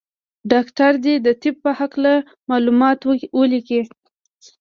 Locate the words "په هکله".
1.63-2.13